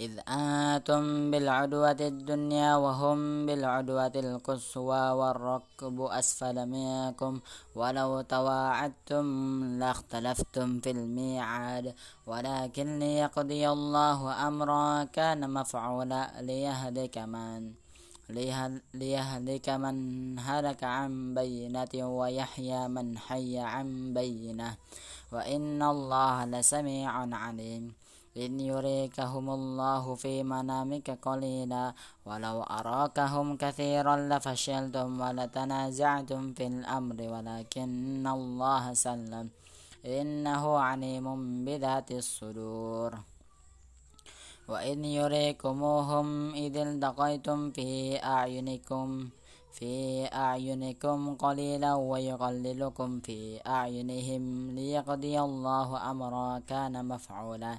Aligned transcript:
إذ 0.00 0.20
أنتم 0.28 1.30
بالعدوة 1.30 1.96
الدنيا 2.00 2.76
وهم 2.76 3.46
بالعدوة 3.46 4.12
القصوى 4.16 5.10
والركب 5.10 6.00
أسفل 6.00 6.66
منكم 6.68 7.40
ولو 7.74 8.20
تواعدتم 8.20 9.26
لاختلفتم 9.80 10.80
في 10.80 10.90
الميعاد. 10.90 11.94
ولكن 12.26 12.98
ليقضي 12.98 13.68
الله 13.68 14.48
أمرا 14.48 15.04
كان 15.04 15.50
مفعولا 15.50 16.22
ليهلك 16.40 17.18
من 17.18 17.72
ليهلك 18.94 19.68
من 19.68 19.96
هلك 20.38 20.84
عن 20.84 21.34
بينة 21.34 21.94
ويحيى 21.94 22.88
من 22.88 23.18
حي 23.18 23.58
عن 23.58 24.14
بينة. 24.14 24.76
وإن 25.32 25.82
الله 25.82 26.44
لسميع 26.44 27.10
عليم. 27.32 28.05
إن 28.36 28.60
يريكهم 28.60 29.50
الله 29.50 30.14
في 30.14 30.42
منامك 30.42 31.10
قليلا 31.22 31.92
ولو 32.26 32.62
أراكهم 32.62 33.56
كثيرا 33.56 34.16
لفشلتم 34.16 35.20
ولتنازعتم 35.20 36.42
في 36.52 36.66
الأمر 36.66 37.16
ولكن 37.32 38.26
الله 38.26 38.94
سلم 38.94 39.46
إنه 40.06 40.78
عليم 40.78 41.26
بذات 41.64 42.10
الصدور 42.10 43.12
وإن 44.68 45.04
يريكموهم 45.04 46.54
إذ 46.54 46.76
التقيتم 46.76 47.70
في 47.70 47.90
أعينكم 48.24 49.28
في 49.72 50.24
أعينكم 50.32 51.34
قليلا 51.34 51.94
ويقللكم 51.94 53.20
في 53.20 53.60
أعينهم 53.66 54.70
ليقضي 54.70 55.40
الله 55.40 56.10
أمرا 56.10 56.58
كان 56.58 57.08
مفعولا 57.08 57.78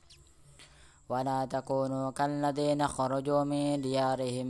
ولا 1.11 1.45
تكونوا 1.45 2.11
كالذين 2.11 2.87
خرجوا 2.87 3.43
من 3.43 3.81
ديارهم 3.81 4.49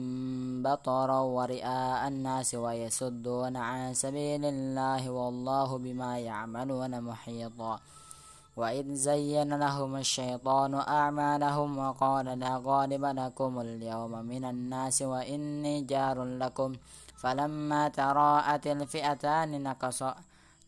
بطرا 0.64 1.20
ورئاء 1.20 2.08
الناس 2.08 2.50
ويصدون 2.56 3.58
عن 3.58 3.94
سبيل 3.94 4.46
الله 4.46 5.10
والله 5.10 5.78
بما 5.78 6.20
يعملون 6.20 7.02
محيطا 7.02 7.80
وإذ 8.58 8.88
زين 8.94 9.60
لهم 9.64 9.96
الشيطان 9.96 10.74
أعمالهم 10.74 11.78
وقال 11.78 12.26
لا 12.40 12.62
غالب 12.66 13.04
لكم 13.06 13.60
اليوم 13.60 14.12
من 14.26 14.44
الناس 14.46 15.02
وإني 15.02 15.82
جار 15.82 16.24
لكم. 16.24 16.72
فلما 17.22 17.90
تراءت 17.90 18.68
الفئتان 18.68 19.64
نكص 19.64 20.04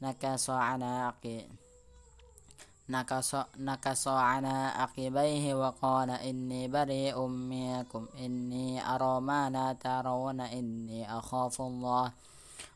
نكص 0.01 0.49
عناقه 0.49 1.41
نكص, 2.89 3.35
نكص 3.59 4.07
على 4.07 4.71
عقبيه 4.75 5.55
وقال 5.55 6.09
إني 6.09 6.67
بريء 6.67 7.19
منكم. 7.25 8.07
إني 8.19 8.95
أرى 8.95 9.21
ما 9.21 9.49
لا 9.49 9.73
ترون. 9.73 10.41
إني 10.41 11.17
أخاف 11.17 11.61
الله. 11.61 12.11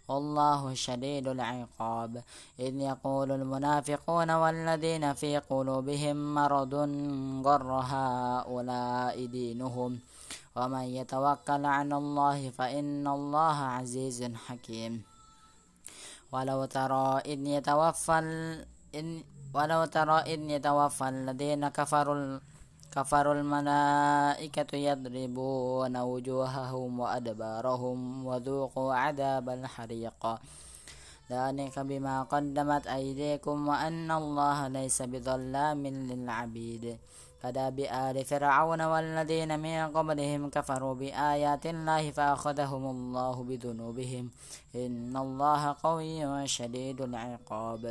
والله 0.08 0.74
شديد 0.74 1.28
العقاب. 1.28 2.24
إذ 2.60 2.76
يقول 2.76 3.32
المنافقون 3.32 4.32
والذين 4.32 5.14
في 5.14 5.38
قلوبهم 5.38 6.36
مرض 6.36 6.74
غر 7.46 7.72
هؤلاء 7.72 9.26
دينهم. 9.26 10.00
ومن 10.56 10.82
يتوكل 10.82 11.66
على 11.66 11.98
الله 11.98 12.50
فإن 12.50 13.08
الله 13.08 13.58
عزيز 13.58 14.32
حكيم. 14.48 15.04
ولو 16.32 16.66
ترى 16.66 17.22
إذ 17.26 17.48
يتوفى 17.48 18.20
إن 18.96 19.24
ولو 19.54 19.86
ترى 19.86 20.18
إذ 20.34 20.40
يتوفى 20.50 21.10
الذين 21.10 21.68
كفروا 21.68 22.40
كفروا 22.92 23.34
الملائكة 23.34 24.72
يضربون 24.78 25.98
وجوههم 25.98 27.00
وأدبارهم 27.00 28.26
وذوقوا 28.26 28.94
عذاب 28.94 29.50
الحريق. 29.50 30.22
ذلك 31.32 31.80
بما 31.80 32.24
قدمت 32.24 32.88
أيديكم 32.88 33.68
وأن 33.68 34.12
الله 34.12 34.68
ليس 34.68 35.02
بظلام 35.02 35.88
للعبيد. 35.88 36.98
كداب 37.44 37.80
آل 37.80 38.26
فرعون 38.26 38.82
والذين 38.82 39.60
من 39.60 39.78
قبلهم 39.94 40.50
كفروا 40.50 40.94
بآيات 40.96 41.66
الله 41.66 42.12
فأخذهم 42.12 42.84
الله 42.90 43.36
بذنوبهم. 43.44 44.26
إن 44.76 45.14
الله 45.18 45.76
قوي 45.84 46.48
شديد 46.48 47.02
العقاب. 47.02 47.84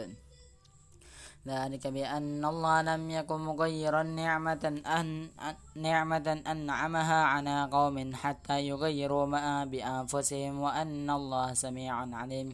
ذلك 1.46 1.86
بأن 1.86 2.44
الله 2.44 2.76
لم 2.82 3.10
يكن 3.10 3.40
مغيرا 3.40 4.02
نعمة 4.02 4.82
أن 4.98 5.28
نعمة 5.76 6.42
أنعمها 6.46 7.20
على 7.24 7.68
قوم 7.72 7.96
حتى 8.14 8.56
يغيروا 8.68 9.26
ما 9.26 9.64
بأنفسهم 9.64 10.60
وأن 10.60 11.10
الله 11.10 11.54
سميع 11.54 11.94
عليم. 11.94 12.48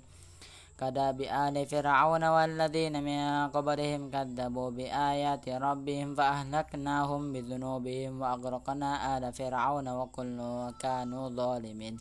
كذا 0.80 1.10
بآل 1.10 1.56
فرعون 1.66 2.25
والذين 2.25 2.94
من 3.08 3.48
قبلهم 3.54 4.10
كذبوا 4.10 4.70
بآيات 4.70 5.48
ربهم 5.48 6.09
فأهلكناهم 6.14 7.32
بذنوبهم 7.32 8.12
وأغرقنا 8.20 8.91
آل 9.16 9.24
فرعون 9.32 9.88
وكل 9.88 10.38
كانوا 10.84 11.24
ظالمين. 11.28 11.94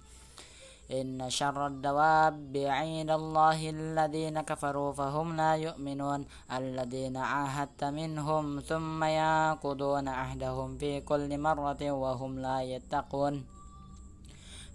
إن 0.91 1.29
شر 1.29 1.67
الدواب 1.67 2.57
عند 2.57 3.09
الله 3.09 3.69
الذين 3.69 4.41
كفروا 4.41 4.91
فهم 4.93 5.35
لا 5.35 5.55
يؤمنون. 5.55 6.25
الذين 6.51 7.17
عاهدت 7.17 7.83
منهم 7.83 8.59
ثم 8.59 9.03
ينقضون 9.03 10.07
عهدهم 10.07 10.77
في 10.77 11.01
كل 11.01 11.37
مرة 11.37 11.91
وهم 11.91 12.39
لا 12.39 12.61
يتقون. 12.61 13.45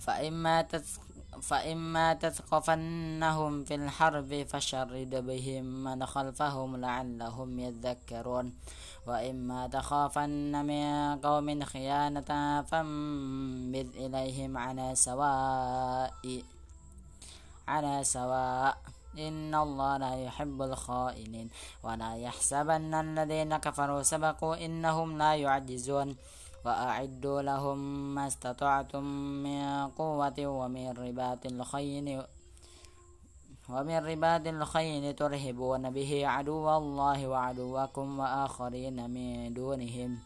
فإما 0.00 0.66
فإما 1.42 2.14
تثقفنهم 2.14 3.64
في 3.64 3.74
الحرب 3.74 4.46
فشرد 4.48 5.12
بهم 5.26 5.64
من 5.84 6.06
خلفهم 6.06 6.76
لعلهم 6.76 7.58
يذكرون. 7.58 8.46
وإما 9.06 9.66
تخافن 9.66 10.64
من 10.66 11.16
قوم 11.22 11.64
خيانة 11.64 12.62
فانبذ 12.62 13.88
إليهم 13.96 14.58
على 14.58 14.94
سواء 14.94 16.42
على 17.68 18.04
سواء. 18.04 18.76
إن 19.18 19.54
الله 19.54 19.96
لا 19.96 20.14
يحب 20.24 20.62
الخائنين. 20.62 21.48
ولا 21.82 22.16
يحسبن 22.16 22.94
الذين 22.94 23.56
كفروا 23.56 24.02
سبقوا 24.02 24.64
إنهم 24.64 25.18
لا 25.18 25.34
يعجزون. 25.34 26.16
وأعدوا 26.66 27.42
لهم 27.42 27.78
ما 28.14 28.26
استطعتم 28.26 29.04
من 29.46 29.88
قوة 29.94 30.38
ومن 30.38 30.86
رباط 30.98 31.46
الخيل 31.46 32.22
ومن 33.68 33.98
رباد 34.06 34.46
الخيل 34.46 35.14
ترهبون 35.14 35.90
به 35.90 36.26
عدو 36.26 36.76
الله 36.76 37.28
وعدوكم 37.28 38.18
وآخرين 38.18 39.10
من 39.10 39.54
دونهم. 39.54 40.18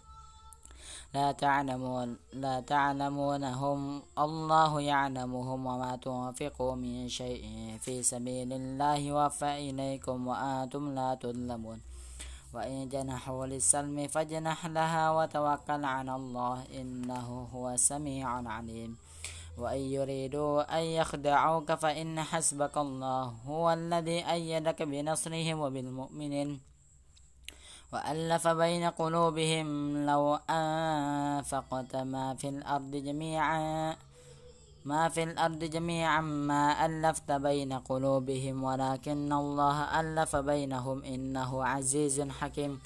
لا 1.14 1.32
تعلمون 1.32 2.16
لا 2.32 2.60
تعلمونهم. 2.60 4.02
الله 4.18 4.80
يعلمهم 4.80 5.66
وما 5.66 5.96
تنفقوا 5.96 6.74
من 6.74 7.08
شيء 7.08 7.44
في 7.80 8.02
سبيل 8.02 8.52
الله 8.52 8.96
يوفى 8.96 9.70
إليكم 9.70 10.26
وأنتم 10.28 10.94
لا 10.94 11.14
تظلمون. 11.14 11.80
وإن 12.54 12.88
جنحوا 12.88 13.46
للسلم 13.46 14.06
فاجنح 14.06 14.66
لها 14.66 15.10
وتوكل 15.10 15.84
على 15.84 16.14
الله 16.16 16.56
إنه 16.80 17.48
هو 17.54 17.70
السميع 17.70 18.40
العليم. 18.40 18.96
وإن 19.58 19.80
يريدوا 19.80 20.78
أن 20.78 20.84
يخدعوك 20.84 21.72
فإن 21.72 22.20
حسبك 22.20 22.76
الله 22.76 23.24
هو 23.46 23.72
الذي 23.72 24.30
أيدك 24.30 24.82
بنصره 24.82 25.54
وبالمؤمنين 25.54 26.60
وألف 27.92 28.48
بين 28.48 28.84
قلوبهم 28.84 29.96
لو 30.06 30.38
أنفقت 30.50 31.96
ما 31.96 32.34
في 32.34 32.48
الأرض 32.48 32.90
جميعا 32.90 33.96
ما 34.84 35.08
في 35.08 35.22
الأرض 35.22 35.64
جميعا 35.64 36.20
ما 36.20 36.86
ألفت 36.86 37.32
بين 37.32 37.72
قلوبهم 37.72 38.64
ولكن 38.64 39.32
الله 39.32 40.00
ألف 40.00 40.36
بينهم 40.36 41.04
إنه 41.04 41.64
عزيز 41.64 42.20
حكيم 42.20 42.80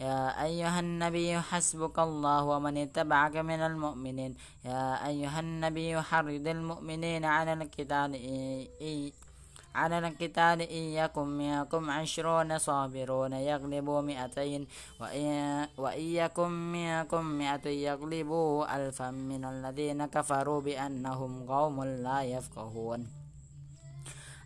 يا 0.00 0.44
أيها 0.44 0.80
النبي 0.80 1.40
حسبك 1.40 1.98
الله 1.98 2.44
ومن 2.44 2.76
اتبعك 2.76 3.36
من 3.36 3.60
المؤمنين. 3.60 4.32
يا 4.64 5.06
أيها 5.06 5.40
النبي 5.40 6.00
حرد 6.00 6.46
المؤمنين 6.46 7.24
على 7.24 7.52
القتال 7.52 8.16
على 9.74 9.98
القتال 9.98 10.58
إن 10.62 10.84
يكن 11.00 11.26
منكم 11.38 11.90
عشرون 11.90 12.58
صابرون 12.58 13.32
يغلبوا 13.32 14.00
مئتين 14.00 14.66
وإن 15.78 16.06
يكن 16.20 16.50
منكم 16.72 17.24
مئة 17.24 17.66
يغلبوا 17.68 18.76
ألفا 18.76 19.10
من 19.10 19.44
الذين 19.44 20.06
كفروا 20.06 20.60
بأنهم 20.60 21.46
قوم 21.46 21.84
لا 21.84 22.22
يفقهون. 22.22 23.19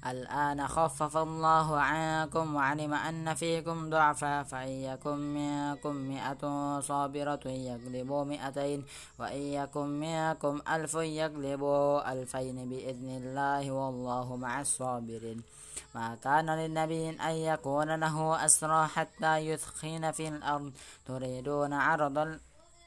الآن 0.06 0.69
خفف 0.69 1.17
الله 1.17 1.81
عنكم 1.81 2.55
وعلم 2.55 2.95
أن 2.95 3.35
فيكم 3.35 3.91
ضعفا 3.91 4.43
فإن 4.43 4.69
يكن 4.69 5.17
منكم 5.17 5.95
مئة 5.97 6.43
صابرة 6.81 7.41
يغلبوا 7.47 8.25
مئتين 8.25 8.85
وإن 9.19 9.43
يكن 9.43 9.87
منكم 10.01 10.61
ألف 10.69 10.95
يغلبوا 10.95 12.12
ألفين 12.12 12.69
بإذن 12.69 13.09
الله 13.09 13.71
والله 13.71 14.37
مع 14.37 14.61
الصابرين. 14.61 15.43
ما 15.95 16.17
كان 16.25 16.50
للنبي 16.50 17.11
أن 17.11 17.35
يكون 17.35 17.95
له 17.95 18.45
أسرى 18.45 18.87
حتى 18.87 19.37
يثخن 19.39 20.11
في 20.11 20.29
الأرض. 20.29 20.73
تريدون 21.07 21.73
عرض 21.73 22.39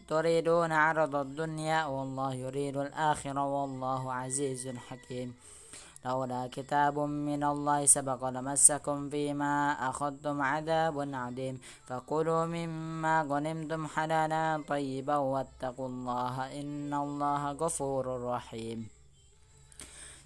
تريدون 0.07 0.71
عرض 0.71 1.15
الدنيا 1.15 1.85
والله 1.85 2.33
يريد 2.33 2.77
الآخرة 2.77 3.45
والله 3.45 4.13
عزيز 4.13 4.67
حكيم. 4.67 5.35
لولا 6.07 6.47
كتاب 6.47 6.99
من 6.99 7.43
الله 7.43 7.85
سبق 7.85 8.21
لمسكم 8.29 9.09
فيما 9.09 9.55
أخذتم 9.89 10.41
عذاب 10.41 10.95
عظيم 11.13 11.59
فكلوا 11.87 12.45
مما 12.45 13.15
غنمتم 13.29 13.87
حلالا 13.87 14.63
طيبا 14.67 15.15
واتقوا 15.15 15.87
الله 15.87 16.35
إن 16.59 16.93
الله 16.93 17.51
غفور 17.51 18.05
رحيم. 18.23 18.87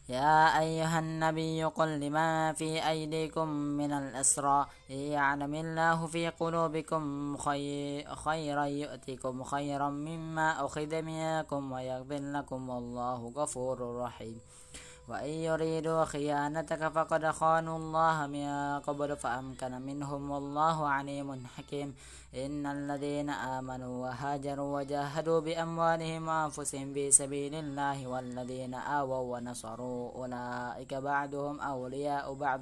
يا 0.09 0.59
أيها 0.59 0.99
النبي 0.99 1.63
قل 1.63 1.99
لما 1.99 2.53
في 2.53 2.87
أيديكم 2.89 3.47
من 3.47 3.91
الأسرى. 3.91 4.65
يعلم 4.89 5.53
الله 5.55 6.05
في 6.05 6.29
قلوبكم 6.29 7.01
خيرا 8.25 8.65
يؤتكم 8.65 9.43
خيرا 9.43 9.89
مما 9.89 10.65
أخذ 10.65 11.01
منكم 11.01 11.71
ويغفر 11.71 12.21
لكم 12.37 12.69
والله 12.69 13.19
غفور 13.35 13.77
رحيم. 14.03 14.41
وإن 15.07 15.29
يريدوا 15.29 16.05
خيانتك 16.05 16.87
فقد 16.87 17.25
خانوا 17.25 17.77
الله 17.77 18.27
من 18.27 18.79
قبل 18.79 19.17
فأمكن 19.17 19.81
منهم 19.81 20.31
والله 20.31 20.87
عليم 20.89 21.47
حكيم 21.57 21.95
إن 22.35 22.65
الذين 22.65 23.29
آمنوا 23.29 24.07
وهاجروا 24.07 24.79
وجاهدوا 24.79 25.39
بأموالهم 25.39 26.27
وأنفسهم 26.27 26.93
في 26.93 27.11
سبيل 27.11 27.55
الله 27.55 28.07
والذين 28.07 28.73
آووا 28.73 29.37
ونصروا 29.37 30.11
أولئك 30.15 30.93
بعدهم 30.93 31.59
أولياء 31.59 32.33
بعض 32.33 32.61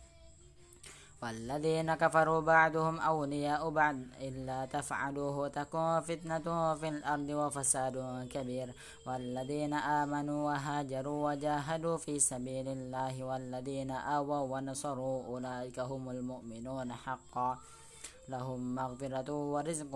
والذين 1.21 1.95
كفروا 1.95 2.41
بعدهم 2.41 2.99
أولياء 2.99 3.69
بعد 3.69 4.07
إلا 4.21 4.65
تفعلوه 4.65 5.47
تكون 5.47 6.01
فتنة 6.01 6.75
في 6.75 6.89
الأرض 6.89 7.29
وفساد 7.29 8.27
كبير. 8.33 8.73
والذين 9.07 9.73
آمنوا 9.73 10.51
وهاجروا 10.51 11.31
وجاهدوا 11.31 11.97
في 11.97 12.19
سبيل 12.19 12.67
الله 12.67 13.23
والذين 13.23 13.91
آووا 13.91 14.57
ونصروا 14.57 15.25
أولئك 15.25 15.79
هم 15.79 16.09
المؤمنون 16.09 16.93
حقا. 16.93 17.57
لهم 18.29 18.75
مغفرة 18.75 19.31
ورزق 19.31 19.93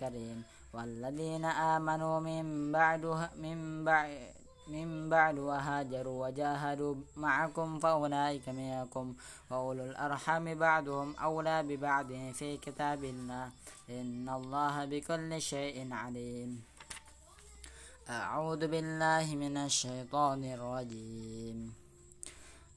كريم. 0.00 0.42
والذين 0.74 1.44
آمنوا 1.44 2.20
من 2.20 2.72
بعد 2.72 3.04
من 3.36 3.84
بعد 3.84 4.37
من 4.68 5.08
بعد 5.08 5.38
وهاجروا 5.38 6.26
وجاهدوا 6.26 6.94
معكم 7.16 7.78
فأولئك 7.78 8.48
منكم 8.48 9.14
وأولو 9.50 9.84
الأرحام 9.84 10.54
بعضهم 10.54 11.16
أولى 11.16 11.62
ببعض 11.62 12.06
في 12.32 12.56
كتاب 12.56 13.04
الله. 13.04 13.50
إن 13.90 14.28
الله 14.28 14.84
بكل 14.84 15.42
شيء 15.42 15.92
عليم. 15.92 16.62
أعوذ 18.10 18.62
بالله 18.68 19.26
من 19.36 19.56
الشيطان 19.56 20.44
الرجيم. 20.44 21.87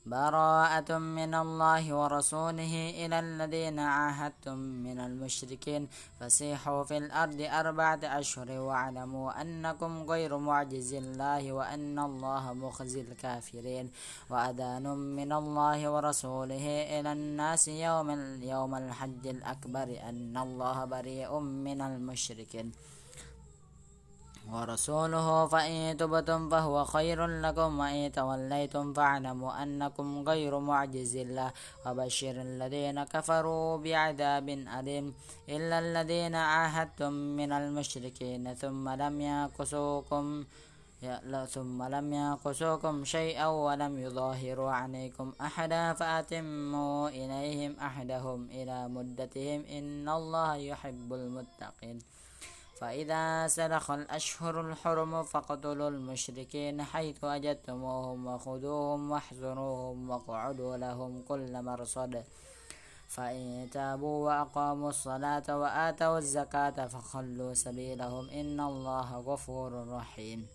براءة 0.05 0.97
من 0.97 1.33
الله 1.33 1.93
ورسوله 1.93 2.73
إلى 3.05 3.19
الذين 3.19 3.79
عاهدتم 3.79 4.57
من 4.57 4.99
المشركين. 4.99 5.87
فسيحوا 6.19 6.83
في 6.83 6.97
الأرض 6.97 7.41
أربعة 7.41 7.99
أشهر 8.03 8.51
واعلموا 8.51 9.41
أنكم 9.41 10.03
غير 10.03 10.37
معجز 10.37 10.93
الله 10.93 11.51
وأن 11.51 11.99
الله 11.99 12.53
مخزي 12.53 13.01
الكافرين. 13.01 13.91
وأذان 14.29 14.85
من 14.97 15.31
الله 15.31 15.89
ورسوله 15.91 16.65
إلى 16.99 17.11
الناس 17.11 17.67
يوم, 17.67 18.09
يوم 18.43 18.75
الحج 18.75 19.27
الأكبر 19.27 19.99
أن 20.09 20.37
الله 20.37 20.85
بريء 20.85 21.39
من 21.39 21.81
المشركين. 21.81 22.71
ورسوله 24.51 25.47
فإن 25.47 25.97
تبتم 25.97 26.49
فهو 26.49 26.85
خير 26.85 27.25
لكم 27.25 27.79
وإن 27.79 28.11
توليتم 28.11 28.93
فاعلموا 28.93 29.63
أنكم 29.63 30.29
غير 30.29 30.59
معجز 30.59 31.15
الله 31.15 31.51
وبشر 31.85 32.35
الذين 32.41 33.03
كفروا 33.03 33.77
بعذاب 33.77 34.49
أليم 34.49 35.13
إلا 35.49 35.79
الذين 35.79 36.35
عاهدتم 36.35 37.13
من 37.13 37.51
المشركين 37.51 38.53
ثم 38.53 38.89
لم 38.89 39.21
ينقصوكم 39.21 40.43
ثم 41.49 41.83
لم 41.83 42.13
ينقصوكم 42.13 43.05
شيئا 43.05 43.47
ولم 43.47 43.97
يظاهروا 43.99 44.71
عليكم 44.71 45.33
أحدا 45.41 45.93
فأتموا 45.93 47.09
إليهم 47.09 47.75
أحدهم 47.79 48.47
إلى 48.51 48.87
مدتهم 48.87 49.65
إن 49.65 50.09
الله 50.09 50.55
يحب 50.55 51.13
المتقين 51.13 51.99
فإذا 52.81 53.47
سلخ 53.47 53.91
الأشهر 53.91 54.61
الحرم 54.61 55.23
فاقتلوا 55.23 55.89
المشركين 55.89 56.83
حيث 56.83 57.23
وجدتموهم 57.23 58.27
وخذوهم 58.27 59.11
واحذروهم 59.11 60.09
واقعدوا 60.09 60.77
لهم 60.77 61.21
كل 61.21 61.61
مرصد. 61.61 62.23
فإن 63.07 63.69
تابوا 63.71 64.25
وأقاموا 64.25 64.89
الصلاة 64.89 65.57
وآتوا 65.57 66.17
الزكاة 66.17 66.87
فخلوا 66.87 67.53
سبيلهم. 67.53 68.29
إن 68.29 68.59
الله 68.59 69.17
غفور 69.17 69.87
رحيم. 69.97 70.47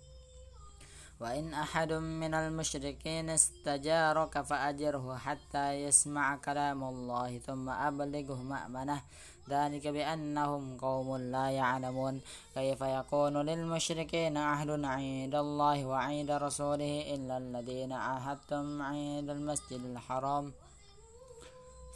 وإن 1.20 1.54
أحد 1.54 1.92
من 1.92 2.34
المشركين 2.34 3.30
استجارك 3.30 4.42
فأجره 4.42 5.16
حتى 5.16 5.72
يسمع 5.72 6.36
كلام 6.36 6.84
الله 6.84 7.38
ثم 7.38 7.68
أبلغه 7.68 8.42
مأمنه 8.42 9.00
ذلك 9.50 9.86
بأنهم 9.88 10.78
قوم 10.78 11.16
لا 11.16 11.50
يعلمون 11.50 12.20
كيف 12.54 12.80
يكون 12.80 13.36
للمشركين 13.36 14.36
عهد 14.36 14.70
عند 14.84 15.34
الله 15.34 15.86
وعند 15.86 16.30
رسوله 16.30 17.14
إلا 17.14 17.36
الذين 17.36 17.92
عاهدتم 17.92 18.82
عند 18.82 19.30
المسجد 19.30 19.84
الحرام. 19.84 20.52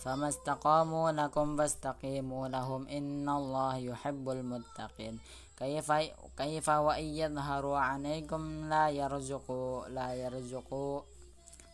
فما 0.02 0.28
استقاموا 0.28 1.12
لكم 1.12 1.56
فاستقيموا 1.56 2.48
لهم. 2.48 2.88
إن 2.88 3.28
الله 3.28 3.76
يحب 3.76 4.30
المتقين. 4.30 5.18
كيف 5.60 5.92
كيف 6.38 6.68
وإن 6.68 7.04
يظهروا 7.04 7.78
عليكم 7.78 8.68
لا 8.68 8.88
يرزقوا 8.88 9.88
لا 9.88 10.14
يرزقوا 10.14 11.00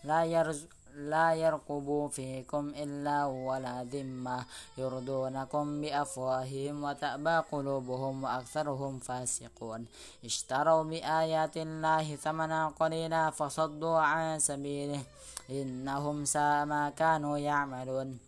لا 0.05 0.25
يرزق 0.25 0.76
لا 0.97 1.35
يرقبوا 1.35 2.09
فيكم 2.09 2.73
إلا 2.77 3.25
ولا 3.25 3.85
ذمة. 3.85 4.45
يرضونكم 4.79 5.81
بأفواههم 5.81 6.85
وتأبى 6.85 7.37
قلوبهم 7.53 8.25
وأكثرهم 8.25 8.99
فاسقون. 8.99 9.87
اشتروا 10.25 10.83
بآيات 10.83 11.57
الله 11.57 12.17
ثمنا 12.17 12.69
قليلا 12.81 13.31
فصدوا 13.31 13.99
عن 13.99 14.39
سبيله. 14.39 15.03
إنهم 15.51 16.25
ساء 16.25 16.65
ما 16.65 16.91
كانوا 16.91 17.39
يعملون. 17.39 18.19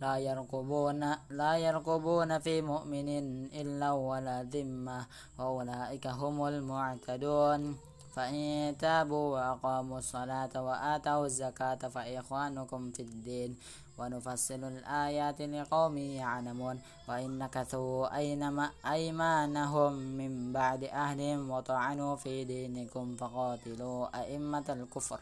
لا 0.00 0.18
يرقبون 0.18 1.14
لا 1.30 1.56
يرقبون 1.56 2.38
في 2.38 2.62
مؤمن 2.62 3.08
إلا 3.54 3.92
ولا 3.92 4.42
ذمة. 4.42 5.06
وأولئك 5.38 6.06
هم 6.06 6.46
المعتدون. 6.46 7.85
فإن 8.16 8.74
تابوا 8.78 9.34
وأقاموا 9.34 9.98
الصلاة 9.98 10.54
وآتوا 10.56 11.26
الزكاة 11.26 11.82
فإخوانكم 11.88 12.90
في 12.90 13.02
الدين 13.02 13.56
ونفصل 13.98 14.64
الآيات 14.64 15.40
لقوم 15.40 15.98
يعلمون 15.98 16.80
وإن 17.08 17.38
نكثوا 17.38 18.16
أينما 18.16 18.70
أيمانهم 18.86 19.92
من 19.92 20.52
بعد 20.52 20.84
أهلهم 20.84 21.50
وطعنوا 21.50 22.16
في 22.16 22.44
دينكم 22.44 23.16
فقاتلوا 23.16 24.20
أئمة 24.20 24.64
الكفر. 24.68 25.20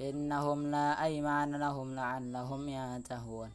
إنهم 0.00 0.66
لا 0.70 1.04
أيمان 1.04 1.56
لهم 1.56 1.94
لعلهم 1.94 2.68
ينتهون. 2.68 3.50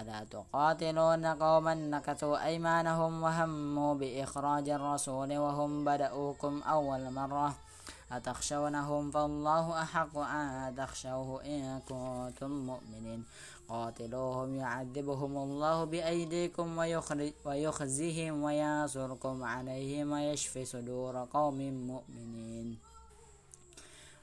ألا 0.00 0.24
تقاتلون 0.30 1.26
قوما 1.26 1.74
نكثوا 1.74 2.44
أيمانهم 2.44 3.22
وهموا 3.22 3.94
بإخراج 3.94 4.68
الرسول 4.68 5.38
وهم 5.38 5.84
بدأوكم 5.84 6.62
أول 6.62 7.10
مرة؟ 7.10 7.54
أتخشونهم 8.16 9.10
فالله 9.10 9.82
أحق 9.82 10.18
أن 10.18 10.74
تخشوه 10.76 11.44
إن 11.44 11.80
كنتم 11.88 12.50
مؤمنين. 12.50 13.24
قاتلوهم 13.68 14.56
يعذبهم 14.56 15.36
الله 15.36 15.84
بأيديكم 15.84 16.78
ويخزيهم 17.44 18.42
وينصركم 18.42 19.44
عليهم 19.44 20.12
ويشفي 20.12 20.64
صدور 20.64 21.26
قوم 21.32 21.58
مؤمنين. 21.92 22.78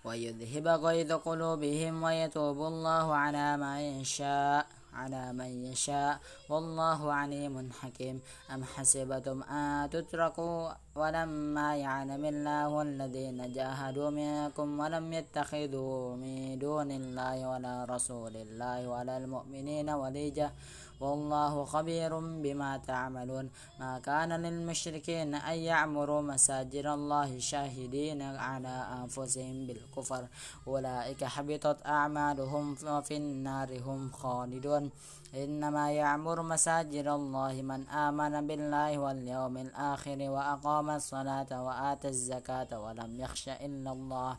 ويذهب 0.05 0.67
غيظ 0.67 1.11
قلوبهم 1.11 2.03
ويتوب 2.03 2.57
الله 2.61 3.15
على 3.15 3.57
ما 3.57 3.81
يشاء. 3.81 4.65
على 4.93 5.33
من 5.33 5.65
يشاء. 5.65 6.19
والله 6.49 7.13
عليم 7.13 7.71
حكيم. 7.81 8.21
أم 8.53 8.63
حسبتم 8.63 9.43
أن 9.43 9.89
تتركوا 9.89 10.71
ولما 10.95 11.75
يعلم 11.75 12.25
الله 12.25 12.81
الذين 12.81 13.53
جاهدوا 13.53 14.09
منكم 14.09 14.79
ولم 14.79 15.13
يتخذوا 15.13 16.15
من 16.15 16.59
دون 16.59 16.91
الله 16.91 17.49
ولا 17.49 17.85
رسول 17.89 18.35
الله 18.35 18.87
ولا 18.87 19.17
المؤمنين 19.17 19.89
وليجة 19.89 20.51
والله 20.99 21.65
خبير 21.65 22.19
بما 22.19 22.77
تعملون. 22.77 23.49
ما 23.79 23.99
كان 23.99 24.31
للمشركين 24.33 25.35
أن 25.35 25.57
يعمروا 25.57 26.21
مساجد 26.21 26.85
الله 26.85 27.39
شاهدين 27.39 28.21
على 28.21 28.75
أنفسهم 29.01 29.67
بالكفر. 29.67 30.27
أولئك 30.67 31.23
حبطت 31.23 31.85
أعمالهم 31.85 32.75
وفي 32.85 33.17
النار 33.17 33.79
هم 33.81 34.11
خالدون. 34.11 34.91
إنما 35.35 35.91
يعمر 35.91 36.41
مساجد 36.41 37.07
الله 37.07 37.61
من 37.61 37.87
آمن 37.87 38.47
بالله 38.47 38.97
واليوم 38.97 39.57
الآخر 39.57 40.17
وأقام 40.29 40.89
الصلاة 40.89 41.63
وآتى 41.65 42.07
الزكاة 42.07 42.79
ولم 42.79 43.19
يخش 43.19 43.49
إلا 43.49 43.91
الله. 43.91 44.37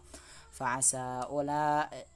فعسى 0.50 1.24
أولئك 1.30 2.06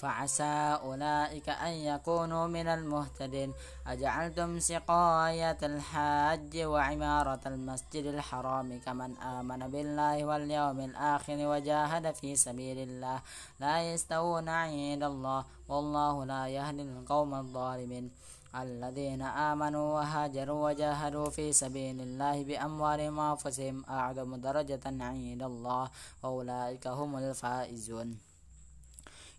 فعسى 0.00 0.78
أولئك 0.82 1.48
أن 1.48 1.72
يكونوا 1.92 2.46
من 2.46 2.66
المهتدين. 2.68 3.52
أجعلتم 3.86 4.58
سقاية 4.58 5.60
الحاج 5.62 6.52
وعمارة 6.56 7.40
المسجد 7.46 8.04
الحرام 8.04 8.80
كمن 8.80 9.16
آمن 9.16 9.60
بالله 9.68 10.24
واليوم 10.24 10.80
الآخر 10.80 11.38
وجاهد 11.50 12.14
في 12.14 12.36
سبيل 12.36 12.78
الله. 12.78 13.18
لا 13.60 13.92
يستوون 13.92 14.48
عند 14.48 15.02
الله 15.02 15.44
والله 15.68 16.24
لا 16.24 16.42
يهدي 16.48 16.82
القوم 16.82 17.34
الظالمين. 17.34 18.10
الذين 18.50 19.22
آمنوا 19.22 19.94
وهاجروا 19.94 20.60
وجاهدوا 20.70 21.28
في 21.30 21.52
سبيل 21.52 22.00
الله 22.00 22.44
بأموالهم 22.44 23.18
وأنفسهم 23.18 23.84
أعظم 23.88 24.36
درجة 24.36 24.84
عند 24.86 25.42
الله 25.42 25.90
وأولئك 26.22 26.86
هم 26.86 27.16
الفائزون. 27.16 28.29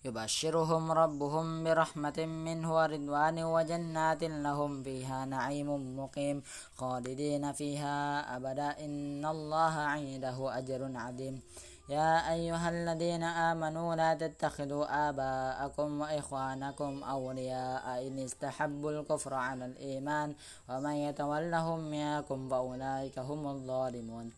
يبشرهم 0.05 0.91
ربهم 0.91 1.63
برحمة 1.63 2.25
منه 2.47 2.75
ورضوان 2.75 3.43
وجنات 3.43 4.23
لهم 4.23 4.83
فيها 4.83 5.25
نعيم 5.25 5.99
مقيم 5.99 6.43
خالدين 6.75 7.51
فيها 7.51 7.97
أبدا. 8.37 8.69
إن 8.85 9.25
الله 9.25 9.73
عنده 9.93 10.57
أجر 10.57 10.91
عظيم. 10.95 11.41
يا 11.89 12.33
أيها 12.33 12.69
الذين 12.69 13.23
آمنوا 13.23 13.95
لا 13.95 14.13
تتخذوا 14.13 15.09
آباءكم 15.09 16.01
وإخوانكم 16.01 17.03
أولياء 17.03 18.07
إن 18.07 18.19
استحبوا 18.19 18.91
الكفر 18.91 19.33
على 19.33 19.65
الإيمان 19.65 20.35
ومن 20.69 20.95
يتولهم 21.07 21.79
منكم 21.79 22.49
فأولئك 22.49 23.19
هم 23.19 23.47
الظالمون. 23.47 24.31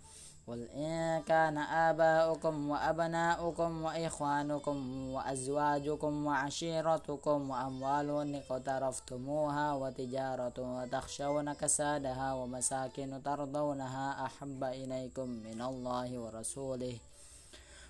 قل 0.47 0.61
إن 0.75 1.21
كان 1.21 1.57
آباؤكم 1.57 2.69
وأبناؤكم 2.69 3.83
وإخوانكم 3.83 5.07
وأزواجكم 5.09 6.25
وعشيرتكم 6.25 7.49
وأموال 7.49 8.35
اقترفتموها 8.35 9.73
وتجارة 9.73 10.85
تخشون 10.91 11.53
كسادها 11.53 12.33
ومساكن 12.33 13.21
ترضونها 13.23 14.25
أحب 14.25 14.63
إليكم 14.63 15.29
من 15.29 15.61
الله 15.61 16.19
ورسوله 16.19 16.97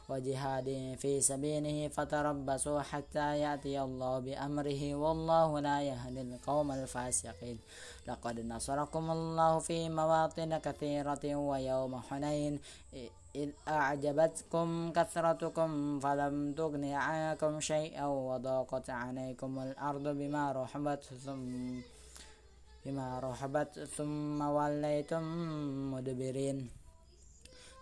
وجهاد 0.10 0.95
في 0.98 1.22
سبيله 1.22 1.88
فتربصوا 1.88 2.81
حتى 2.81 3.39
يأتي 3.39 3.81
الله 3.81 4.19
بأمره 4.19 4.95
والله 4.95 5.60
لا 5.60 5.81
يهدي 5.81 6.22
القوم 6.22 6.72
الفاسقين. 6.72 7.60
لقد 8.07 8.39
نصركم 8.39 9.12
الله 9.12 9.60
في 9.60 9.89
مواطن 9.89 10.57
كثيرة 10.57 11.36
ويوم 11.36 12.01
حنين. 12.01 12.60
إذ 13.36 13.50
أعجبتكم 13.67 14.91
كثرتكم 14.91 16.00
فلم 16.00 16.53
تغن 16.53 16.86
عنكم 16.86 17.60
شيئا 17.60 18.05
وضاقت 18.05 18.89
عليكم 18.89 19.60
الأرض 19.60 20.07
بما 20.07 20.51
رحبت 20.51 21.03
ثم 21.03 21.79
بما 22.86 23.19
رحبت 23.19 23.79
ثم 23.79 24.41
وليتم 24.41 25.24
مدبرين. 25.93 26.83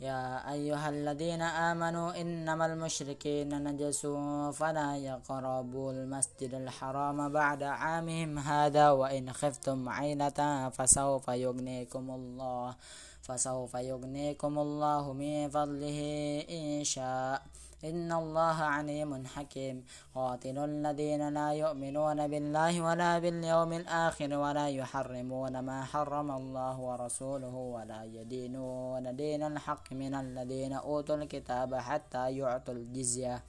يا 0.00 0.52
أيها 0.52 0.88
الذين 0.88 1.42
آمنوا 1.42 2.20
إنما 2.20 2.66
المشركين 2.66 3.64
نجس 3.64 4.06
فلا 4.52 4.96
يقربوا 4.96 5.92
المسجد 5.92 6.54
الحرام 6.54 7.28
بعد 7.32 7.62
عامهم 7.62 8.38
هذا 8.38 8.90
وإن 8.90 9.32
خفتم 9.32 9.88
عينة 9.88 10.68
فسوف 10.68 11.28
يغنيكم 11.28 12.10
الله 12.10 12.76
فسوف 13.22 13.74
يغنيكم 13.74 14.58
الله 14.58 15.12
من 15.12 15.50
فضله 15.50 16.00
إن 16.50 16.84
شاء 16.84 17.42
إن 17.84 18.12
الله 18.12 18.58
عليم 18.62 19.26
حكيم. 19.26 19.84
قاتل 20.14 20.58
الذين 20.58 21.28
لا 21.28 21.52
يؤمنون 21.52 22.28
بالله 22.28 22.80
ولا 22.80 23.18
باليوم 23.18 23.72
الآخر 23.72 24.30
ولا 24.38 24.68
يحرمون 24.68 25.58
ما 25.58 25.84
حرم 25.84 26.30
الله 26.30 26.80
ورسوله 26.80 27.54
ولا 27.54 28.04
يدينون 28.04 29.16
دين 29.16 29.42
الحق 29.42 29.92
من 29.92 30.14
الذين 30.14 30.72
أوتوا 30.72 31.16
الكتاب 31.16 31.74
حتى 31.74 32.36
يعطوا 32.36 32.74
الجزية. 32.74 33.42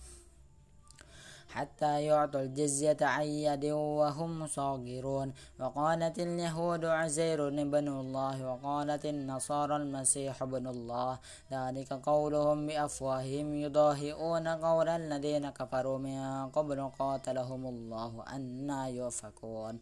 حتى 1.54 1.94
يعطوا 2.08 2.42
الجزية 2.42 3.02
عن 3.02 3.28
يد 3.48 3.66
وهم 4.00 4.48
صاغرون. 4.48 5.34
وقالت 5.60 6.16
اليهود 6.20 6.84
عزير 6.86 7.40
بن 7.50 7.88
الله 7.88 8.36
وقالت 8.50 9.04
النصارى 9.06 9.76
المسيح 9.76 10.44
بن 10.44 10.66
الله. 10.68 11.14
ذلك 11.52 11.90
قولهم 11.94 12.58
بأفواههم 12.68 13.48
يضاهئون 13.64 14.48
قول 14.48 14.88
الذين 14.90 15.50
كفروا 15.50 15.98
من 15.98 16.50
قبل 16.56 16.80
قاتلهم 17.00 17.62
الله 17.74 18.12
أنا 18.36 18.88
يؤفكون. 18.88 19.74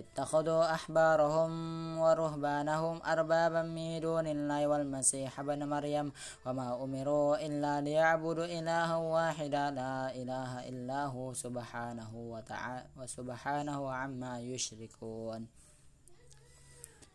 اتخذوا 0.00 0.62
أحبارهم 0.76 1.50
ورهبانهم 2.02 2.96
أربابا 3.14 3.62
من 3.62 4.00
دون 4.00 4.26
الله 4.26 4.60
والمسيح 4.70 5.32
بن 5.48 5.60
مريم. 5.74 6.06
وما 6.46 6.68
أمروا 6.84 7.46
إلا 7.46 7.80
ليعبدوا 7.86 8.48
إلها 8.58 8.96
واحدا 8.96 9.64
لا 9.70 9.94
إله 10.20 10.52
إلا 10.68 11.00
هو. 11.04 11.17
سبحانه 11.32 12.12
وتعالى 12.14 12.86
وسبحانه 12.96 13.90
عما 13.90 14.40
يشركون. 14.40 15.46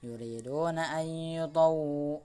يريدون 0.04 0.78
أن 0.80 1.06
يطووا 1.40 2.20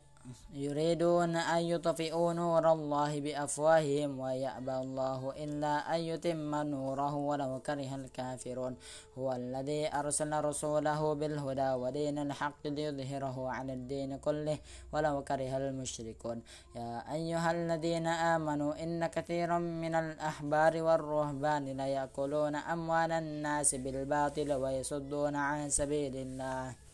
يريدون 0.54 1.37
أن 1.37 1.62
يطفئوا 1.62 2.32
نور 2.32 2.73
الله 2.73 3.20
بأفواههم 3.20 4.20
ويأبى 4.20 4.76
الله 4.76 5.20
إلا 5.44 5.75
أن 5.94 6.00
يتم 6.00 6.54
نوره 6.54 7.14
ولو 7.14 7.61
كره 7.61 7.94
الكافرون. 7.94 8.76
هو 9.18 9.32
الذي 9.32 9.94
أرسل 9.94 10.44
رسوله 10.44 11.14
بالهدى 11.14 11.70
ودين 11.73 12.18
الحق 12.18 12.62
ليظهره 12.66 13.37
على 13.50 13.73
الدين 13.73 14.16
كله 14.16 14.58
ولو 14.92 15.25
كره 15.25 15.56
المشركون. 15.56 16.42
يا 16.76 17.12
أيها 17.12 17.50
الذين 17.50 18.06
آمنوا 18.06 18.82
إن 18.82 19.06
كثيرا 19.06 19.58
من 19.58 19.94
الأحبار 19.94 20.82
والرهبان 20.82 21.64
ليأكلون 21.64 22.54
أموال 22.56 23.12
الناس 23.12 23.75
بالباطل 23.75 24.52
ويصدون 24.52 25.37
عن 25.37 25.70
سبيل 25.70 26.16
الله. 26.16 26.88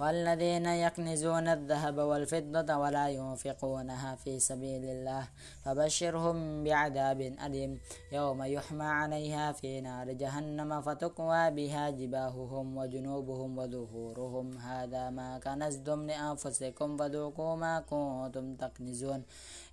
والذين 0.00 0.66
يكنزون 0.66 1.48
الذهب 1.48 1.98
والفضة 1.98 2.76
ولا 2.76 3.08
ينفقونها 3.08 4.14
في 4.14 4.38
سبيل 4.38 4.84
الله 4.84 5.28
فبشرهم 5.64 6.64
بعذاب 6.64 7.20
أليم. 7.20 7.80
يوم 8.12 8.42
يحمى 8.42 8.84
عليها 8.84 9.52
في 9.52 9.80
نار 9.80 10.12
جهنم 10.12 10.80
فتقوى 10.80 11.50
بها 11.50 11.90
جباههم 11.90 12.76
وجنوبهم 12.76 13.58
وظهورهم. 13.58 14.58
هذا 14.58 15.10
ما 15.10 15.38
كنزتم 15.38 16.06
لأنفسكم 16.06 16.96
فذوقوا 16.96 17.56
ما 17.56 17.80
كنتم 17.80 18.56
تكنزون. 18.56 19.24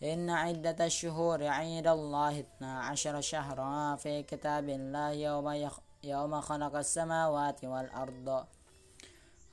إن 0.03 0.29
عدة 0.29 0.85
الشهور 0.85 1.43
عند 1.43 1.87
الله 1.87 2.39
اثنا 2.39 2.79
عشر 2.79 3.21
شهرا 3.21 3.95
في 3.95 4.23
كتاب 4.23 4.69
الله 4.69 5.09
يوم, 5.11 5.69
يوم 6.03 6.41
خلق 6.41 6.75
السماوات 6.75 7.65
والأرض. 7.65 8.56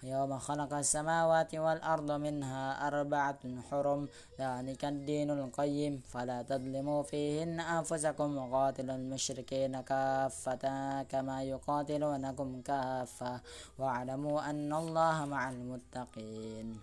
يوم 0.04 0.38
خلق 0.38 0.72
السماوات 0.74 1.54
والأرض 1.54 2.10
منها 2.12 2.86
أربعة 2.88 3.42
حرم 3.70 4.08
ذلك 4.40 4.84
الدين 4.84 5.30
القيم. 5.30 6.02
فلا 6.12 6.42
تظلموا 6.42 7.02
فيهن 7.02 7.60
أنفسكم 7.60 8.36
وقاتلوا 8.36 8.96
المشركين 8.96 9.80
كافة 9.80 11.02
كما 11.02 11.42
يقاتلونكم 11.42 12.62
كافة. 12.62 13.40
واعلموا 13.78 14.50
أن 14.50 14.72
الله 14.72 15.24
مع 15.24 15.50
المتقين. 15.50 16.80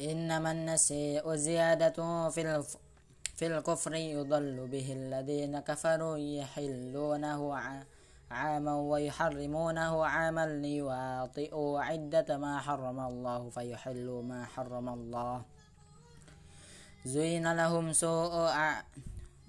إنما 0.00 0.52
النسيء 0.52 1.34
زيادة 1.34 2.28
في 2.30 2.40
الف 2.40 2.76
في 3.40 3.46
الكفر 3.46 3.94
يضل 3.94 4.68
به 4.68 4.92
الذين 4.92 5.60
كفروا 5.60 6.18
يحلونه 6.18 7.60
عاما 8.30 8.74
ويحرمونه 8.76 10.06
عاما 10.06 10.46
ليواطئوا 10.46 11.80
عدة 11.80 12.38
ما 12.38 12.60
حرم 12.60 13.00
الله 13.00 13.50
فيحلوا 13.50 14.22
ما 14.22 14.44
حرم 14.44 14.88
الله. 14.88 15.42
زين 17.04 17.52
لهم 17.52 17.92
سوء 17.92 18.52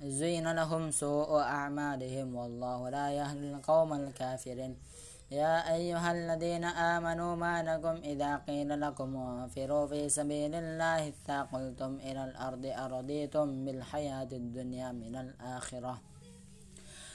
زين 0.01 0.51
لهم 0.51 0.91
سوء 0.91 1.39
أعمالهم 1.39 2.35
والله 2.35 2.89
لا 2.89 3.11
يهدي 3.11 3.51
القوم 3.51 3.93
الكافرين. 3.93 4.77
يا 5.31 5.73
أيها 5.75 6.11
الذين 6.11 6.63
آمنوا 6.63 7.35
ما 7.35 7.63
لكم 7.63 7.95
إذا 8.03 8.35
قيل 8.35 8.81
لكم 8.81 9.15
انفروا 9.15 9.87
في 9.87 10.09
سبيل 10.09 10.55
الله 10.55 11.07
اثاقلتم 11.07 11.95
إلى 12.03 12.23
الأرض 12.23 12.65
أرضيتم 12.65 13.65
بالحياة 13.65 14.27
الدنيا 14.31 14.91
من 14.91 15.15
الآخرة. 15.15 16.01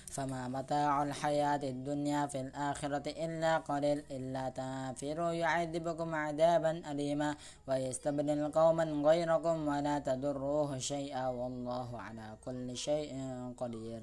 فما 0.07 0.48
متاع 0.48 1.02
الحياة 1.02 1.62
الدنيا 1.62 2.26
في 2.26 2.40
الآخرة 2.40 3.07
إلا 3.24 3.59
قليل 3.59 4.05
إلا 4.11 4.48
تنفروا 4.48 5.33
يعذبكم 5.33 6.14
عذابا 6.14 6.70
أليما 6.90 7.37
ويستبدل 7.68 8.50
قوما 8.52 8.85
غيركم 8.85 9.68
ولا 9.68 9.98
تضروه 9.98 10.79
شيئا 10.79 11.29
والله 11.29 12.00
على 12.00 12.37
كل 12.44 12.76
شيء 12.76 13.12
قدير. 13.57 14.02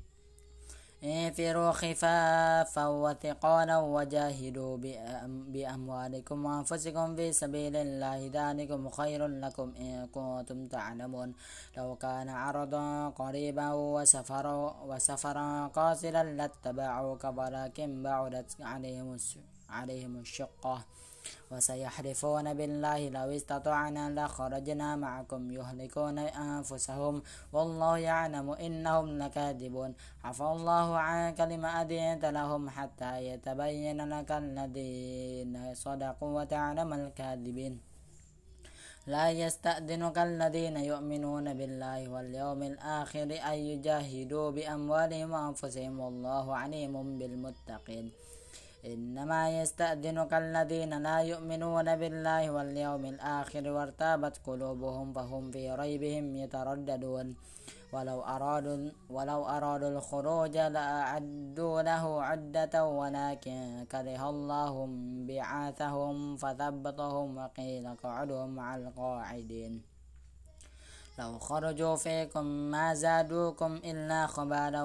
انفروا 1.03 1.71
خفافا 1.71 2.87
وثقالا 2.87 3.77
وجاهدوا 3.77 4.77
بأموالكم 5.53 6.45
وأنفسكم 6.45 7.15
في 7.15 7.31
سبيل 7.31 7.75
الله. 7.75 8.29
ذلكم 8.33 8.89
خير 8.89 9.27
لكم 9.27 9.73
إن 9.79 10.07
كنتم 10.07 10.67
تعلمون. 10.67 11.33
لو 11.77 11.95
كان 11.95 12.29
عرضا 12.29 13.09
قريبا 13.09 13.73
وسفرا 13.73 14.83
وسفرا 14.89 15.67
قاصرا 15.67 16.23
لاتبعوك 16.23 17.23
ولكن 17.23 18.03
بعدت 18.03 18.61
عليهم 19.69 20.19
الشقة. 20.19 20.85
وسيحلفون 21.51 22.53
بالله 22.53 23.09
لو 23.09 23.29
استطعنا 23.35 24.03
لخرجنا 24.17 24.95
معكم 24.95 25.51
يهلكون 25.51 26.19
أنفسهم. 26.19 27.21
والله 27.53 27.97
يعلم 27.97 28.47
إنهم 28.51 29.07
لكاذبون. 29.17 29.93
عفى 30.23 30.43
الله 30.43 30.97
عنك 30.97 31.39
لما 31.41 31.81
أذنت 31.81 32.25
لهم 32.25 32.69
حتى 32.69 33.25
يتبين 33.25 33.99
لك 34.09 34.31
الذين 34.31 35.73
صدقوا 35.73 36.41
وتعلم 36.41 36.93
الكاذبين. 36.93 37.79
لا 39.07 39.31
يستأذنك 39.31 40.17
الذين 40.17 40.77
يؤمنون 40.77 41.53
بالله 41.53 42.09
واليوم 42.09 42.63
الآخر 42.63 43.29
أن 43.51 43.57
يجاهدوا 43.71 44.51
بأموالهم 44.51 45.31
وأنفسهم. 45.31 45.99
والله 45.99 46.45
عليم 46.55 46.93
بالمتقين. 47.19 48.11
إنما 48.85 49.61
يستأذنك 49.61 50.33
الذين 50.33 51.03
لا 51.03 51.17
يؤمنون 51.21 51.95
بالله 51.95 52.51
واليوم 52.51 53.05
الآخر 53.05 53.69
وارتابت 53.69 54.37
قلوبهم 54.47 55.13
فهم 55.13 55.51
في 55.51 55.71
ريبهم 55.71 56.35
يترددون. 56.35 57.35
ولو 57.93 58.21
أرادوا 58.21 58.89
ولو 59.09 59.45
أرادوا 59.45 59.89
الخروج 59.89 60.57
لأعدوا 60.57 61.81
له 61.81 62.23
عدة 62.23 62.85
ولكن 62.85 63.85
كره 63.91 64.29
الله 64.29 64.73
بعاثهم 65.27 66.37
فثبطهم 66.37 67.37
وقيل 67.37 67.87
اقعدوا 67.87 68.45
مع 68.45 68.75
القاعدين. 68.75 69.90
لو 71.21 71.39
خرجوا 71.39 71.95
فيكم 71.95 72.45
ما 72.45 72.93
زادوكم 72.93 73.71
إلا 73.85 74.27
خبالا 74.27 74.83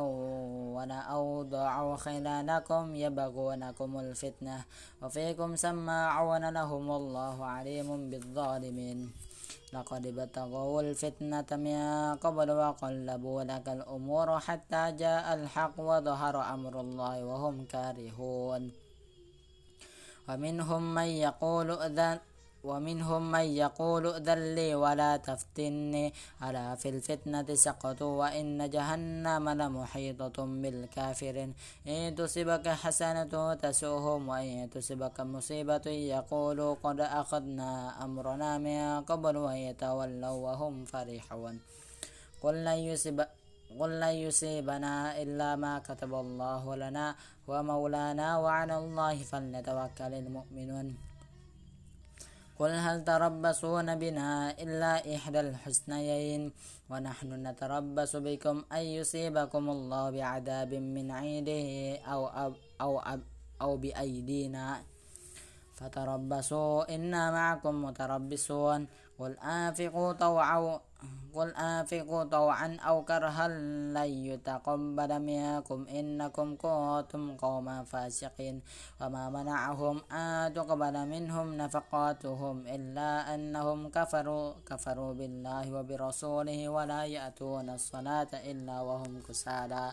ولأوضعوا 0.77 1.97
خلالكم 1.97 2.85
يبغونكم 2.97 3.91
الفتنة 3.99 4.57
وفيكم 5.03 5.57
سماعون 5.57 6.45
لهم 6.51 6.83
والله 6.89 7.37
عليم 7.45 8.11
بالظالمين. 8.11 8.99
لقد 9.73 10.07
ابتغوا 10.07 10.81
الفتنة 10.83 11.51
من 11.67 11.81
قبل 12.25 12.49
وقلبوا 12.51 13.43
لك 13.43 13.67
الأمور 13.69 14.29
حتى 14.41 14.83
جاء 14.93 15.35
الحق 15.35 15.77
وظهر 15.81 16.35
أمر 16.55 16.75
الله 16.81 17.25
وهم 17.25 17.65
كارهون. 17.65 18.63
ومنهم 20.29 20.83
من 20.95 21.09
يقول 21.27 21.71
أذن 21.71 22.19
ومنهم 22.69 23.23
من 23.31 23.47
يقول 23.65 24.07
ائذن 24.07 24.41
لي 24.55 24.75
ولا 24.75 25.17
تفتني 25.17 26.13
ألا 26.43 26.75
في 26.75 26.89
الفتنة 26.89 27.49
سقطوا 27.55 28.13
وإن 28.21 28.71
جهنم 28.71 29.45
لمحيطة 29.49 30.39
بالكافرين 30.63 31.51
إن 31.87 32.15
تصبك 32.19 32.67
حسنة 32.69 33.55
تسؤهم 33.55 34.29
وإن 34.29 34.71
تصبك 34.71 35.21
مصيبة 35.21 35.87
يقولوا 36.17 36.73
قد 36.85 37.01
أخذنا 37.01 37.71
أمرنا 38.05 38.51
من 38.59 39.01
قبل 39.11 39.37
ويتولوا 39.37 40.37
وهم 40.45 40.85
فرحون 40.85 41.55
قل 42.43 42.65
لن 42.65 42.79
يصيب 42.91 43.19
قل 43.81 44.01
لن 44.01 44.15
يصيبنا 44.27 45.23
إلا 45.23 45.57
ما 45.57 45.79
كتب 45.79 46.15
الله 46.15 46.77
لنا 46.77 47.07
ومولانا 47.49 48.29
وعلى 48.39 48.77
الله 48.79 49.17
فلنتوكل 49.31 50.13
المؤمنون 50.15 50.87
قل 52.59 52.71
هل 52.71 53.05
تربصون 53.05 53.89
بنا 53.95 54.51
إلا 54.51 55.15
إحدى 55.17 55.41
الحسنيين 55.41 56.53
ونحن 56.91 57.29
نتربص 57.47 58.17
بكم 58.17 58.65
أن 58.73 58.85
يصيبكم 58.99 59.65
الله 59.71 60.11
بعذاب 60.11 60.75
من 60.75 61.11
عنده 61.11 61.67
أو, 62.13 62.27
أو, 62.27 62.53
أو, 62.81 62.99
أو, 62.99 63.19
أو 63.63 63.77
بأيدينا 63.77 64.83
فتربصوا 65.75 66.95
إنا 66.95 67.31
معكم 67.31 67.85
متربصون 67.85 68.87
قل 69.19 69.33
أنفقوا 69.39 70.13
طوعا 70.13 70.81
قل 71.37 71.55
أنفقوا 71.55 72.25
طوعا 72.25 72.77
أو 72.81 73.05
كرها 73.05 73.49
لن 73.49 74.11
يتقبل 74.31 75.11
منكم 75.21 75.87
إنكم 75.87 76.57
كنتم 76.57 77.37
قوما 77.37 77.85
فاسقين 77.85 78.63
وما 79.01 79.31
منعهم 79.31 79.97
أن 80.13 80.55
تقبل 80.55 80.97
منهم 81.07 81.55
نفقاتهم 81.55 82.67
إلا 82.67 83.35
أنهم 83.35 83.89
كفروا 83.89 84.53
كفروا 84.67 85.13
بالله 85.15 85.73
وبرسوله 85.73 86.69
ولا 86.69 87.05
يأتون 87.05 87.71
الصلاة 87.71 88.33
إلا 88.33 88.81
وهم 88.81 89.21
كسالى 89.29 89.93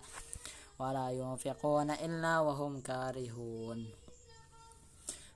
ولا 0.79 1.09
ينفقون 1.09 1.91
إلا 1.91 2.39
وهم 2.39 2.81
كارهون. 2.81 4.02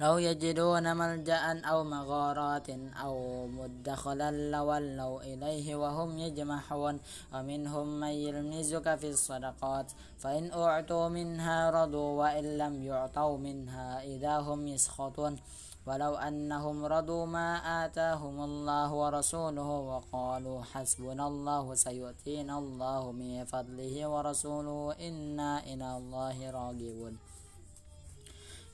لو 0.00 0.18
يجدون 0.18 0.96
ملجأ 0.96 1.60
أو 1.64 1.84
مغارات 1.84 2.68
أو 3.04 3.46
مدخلا 3.46 4.30
لولوا 4.50 5.22
إليه 5.22 5.76
وهم 5.76 6.18
يجمحون 6.18 7.00
ومنهم 7.34 8.00
من 8.00 8.08
يلمزك 8.08 8.94
في 8.94 9.10
الصدقات 9.10 9.92
فإن 10.18 10.52
أعطوا 10.52 11.08
منها 11.08 11.70
رضوا 11.70 12.10
وإن 12.20 12.58
لم 12.58 12.82
يعطوا 12.82 13.38
منها 13.38 14.02
إذا 14.02 14.38
هم 14.38 14.68
يسخطون. 14.68 15.38
ولو 15.86 16.14
أنهم 16.14 16.84
رضوا 16.84 17.26
ما 17.26 17.48
آتاهم 17.84 18.44
الله 18.44 18.92
ورسوله 18.94 19.70
وقالوا 19.90 20.62
حسبنا 20.62 21.26
الله 21.26 21.74
سيؤتينا 21.74 22.58
الله 22.58 23.12
من 23.12 23.44
فضله 23.44 24.06
ورسوله 24.06 24.94
إنا 25.08 25.58
إلى 25.58 25.96
الله 25.96 26.50
راغبون 26.50 27.31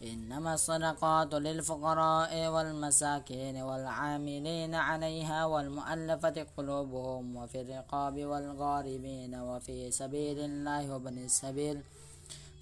إنما 0.03 0.55
الصدقات 0.55 1.35
للفقراء 1.35 2.49
والمساكين 2.49 3.57
والعاملين 3.63 4.75
عليها 4.75 5.47
والمؤلفة 5.47 6.47
قلوبهم 6.57 7.37
وفي 7.37 7.61
الرقاب 7.61 8.17
والغاربين 8.25 9.35
وفي 9.35 9.91
سبيل 9.91 10.39
الله 10.39 10.95
وبن 10.95 11.19
السبيل. 11.19 11.83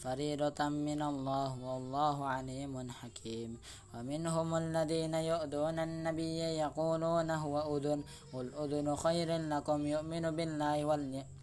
فريضة 0.01 0.69
من 0.69 1.03
الله 1.03 1.51
والله 1.65 2.17
عليم 2.27 2.91
حكيم. 2.91 3.59
ومنهم 3.95 4.57
الذين 4.57 5.15
يؤذون 5.15 5.79
النبي 5.79 6.39
يقولون 6.39 7.31
هو 7.31 7.77
أذن. 7.77 8.01
قل 8.33 8.47
أذن 8.55 8.97
خير 8.97 9.29
لكم 9.37 9.87
يؤمن 9.87 10.25
بالله 10.37 10.85
واليوم 10.85 11.36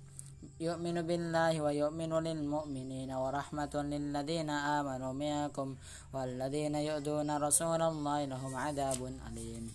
يؤمن 0.60 1.02
بالله 1.02 1.62
ويؤمن 1.62 2.14
للمؤمنين 2.28 3.12
ورحمة 3.12 3.74
للذين 3.76 4.50
آمنوا 4.50 5.14
منكم 5.14 5.76
والذين 6.14 6.76
يؤذون 6.76 7.38
رسول 7.38 7.82
الله 7.82 8.26
لهم 8.26 8.56
عذاب 8.56 9.02
أليم. 9.28 9.66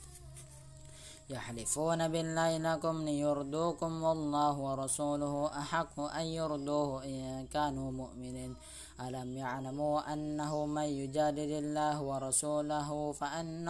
يحلفون 1.31 2.09
بالله 2.09 2.59
لكم 2.59 2.97
ليردوكم 3.03 4.03
والله 4.03 4.55
ورسوله 4.59 5.35
أحق 5.59 6.01
أن 6.01 6.27
يردوه 6.41 7.05
إن 7.05 7.47
كانوا 7.53 7.91
مؤمنين. 7.93 8.57
ألم 9.01 9.37
يعلموا 9.37 10.13
أنه 10.13 10.67
من 10.67 10.89
يجادل 11.01 11.51
الله 11.65 12.03
ورسوله 12.03 13.13
فأن, 13.13 13.67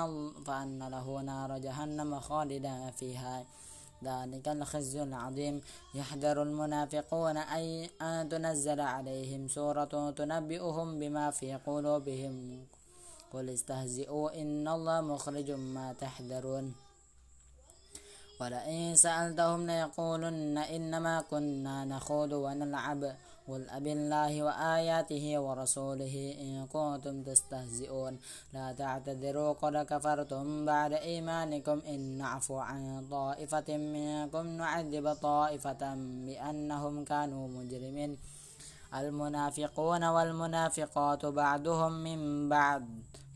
فأن 0.46 0.80
له 0.88 1.06
نار 1.20 1.58
جهنم 1.58 2.20
خالدا 2.20 2.90
فيها. 2.90 3.44
ذلك 4.04 4.48
الخزي 4.48 5.02
العظيم. 5.02 5.60
يحذر 5.94 6.42
المنافقون 6.42 7.36
أي 7.36 7.90
أن 8.02 8.28
تنزل 8.28 8.80
عليهم 8.80 9.48
سورة 9.48 10.10
تنبئهم 10.10 10.98
بما 11.00 11.30
في 11.30 11.54
قلوبهم. 11.54 12.66
قل 13.32 13.50
استهزئوا 13.50 14.40
إن 14.40 14.68
الله 14.68 15.00
مخرج 15.00 15.50
ما 15.50 15.94
تحذرون. 16.00 16.74
ولئن 18.40 18.94
سألتهم 18.96 19.66
ليقولن 19.66 20.58
إنما 20.58 21.20
كنا 21.30 21.84
نخوض 21.84 22.32
ونلعب. 22.32 23.16
قل 23.48 23.68
أب 23.70 23.86
الله 23.86 24.42
وآياته 24.42 25.38
ورسوله 25.38 26.36
إن 26.40 26.66
كنتم 26.66 27.22
تستهزئون 27.22 28.18
لا 28.52 28.72
تعتذروا 28.72 29.52
قد 29.52 29.76
كفرتم 29.76 30.64
بعد 30.64 30.92
إيمانكم 30.92 31.82
إن 31.88 32.00
نعفو 32.18 32.58
عن 32.58 33.06
طائفة 33.10 33.76
منكم 33.76 34.46
نعذب 34.46 35.12
طائفة 35.12 35.82
بأنهم 36.26 37.04
كانوا 37.04 37.48
مجرمين 37.48 38.18
المنافقون 38.94 40.04
والمنافقات 40.04 41.26
بعضهم 41.26 41.92
من 41.92 42.48
بعد 42.48 42.84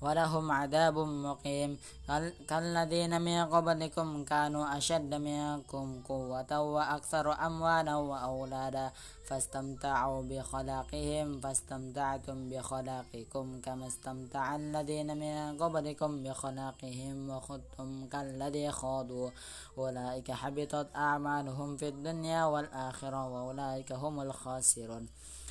ولهم 0.00 0.52
عذاب 0.52 0.98
مقيم. 0.98 1.78
كالذين 2.48 3.20
من 3.20 3.44
قبلكم 3.44 4.24
كانوا 4.24 4.76
أشد 4.78 5.14
منكم 5.14 6.02
قوة 6.08 6.60
وأكثر 6.60 7.46
أموالا 7.46 7.96
وأولادا. 7.96 8.90
فاستمتعوا 9.28 10.22
بخلاقهم 10.22 11.40
فاستمتعتم 11.40 12.50
بخلاقكم 12.50 13.60
كما 13.60 13.86
استمتع 13.86 14.56
الذين 14.56 15.08
من 15.16 15.58
قبلكم 15.62 16.22
بخلاقهم 16.22 17.30
وخذتم 17.30 18.06
كالذي 18.12 18.70
خاضوا. 18.70 19.30
أولئك 19.78 20.30
حبطت 20.30 20.88
أعمالهم 20.96 21.76
في 21.76 21.88
الدنيا 21.88 22.44
والآخرة 22.44 23.28
وأولئك 23.28 23.92
هم 23.92 24.20
الخاسرون. 24.20 25.08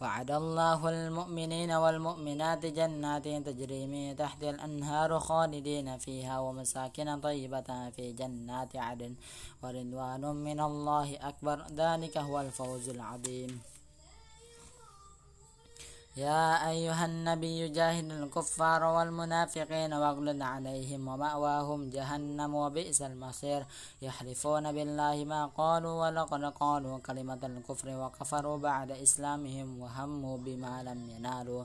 وعد 0.00 0.30
الله 0.30 0.88
المؤمنين 0.88 1.72
والمؤمنات 1.72 2.66
جنات 2.66 3.28
تجري 3.28 3.86
من 3.86 4.16
تحت 4.16 4.44
الأنهار 4.44 5.20
خالدين 5.20 5.98
فيها 5.98 6.40
ومساكن 6.40 7.20
طيبة 7.20 7.90
في 7.90 8.12
جنات 8.12 8.76
عدن 8.76 9.14
ورضوان 9.62 10.20
من 10.20 10.60
الله 10.60 11.16
أكبر. 11.28 11.64
ذلك 11.76 12.18
هو 12.18 12.40
الفوز 12.40 12.88
العظيم. 12.88 13.60
يا 16.16 16.70
أيها 16.70 17.04
النبي 17.04 17.68
جاهد 17.68 18.10
الكفار 18.12 18.84
والمنافقين 18.84 19.92
واغلد 19.92 20.42
عليهم 20.42 21.08
ومأواهم 21.08 21.90
جهنم 21.90 22.54
وبئس 22.54 23.02
المصير. 23.02 23.66
يحلفون 24.02 24.72
بالله 24.72 25.24
ما 25.24 25.46
قالوا 25.46 25.94
ولقد 26.02 26.44
قالوا 26.44 26.98
كلمة 26.98 27.42
الكفر 27.42 27.88
وكفروا 27.88 28.58
بعد 28.58 28.90
إسلامهم 28.90 29.80
وهموا 29.80 30.38
بما 30.38 30.82
لم 30.82 31.10
ينالوا. 31.10 31.64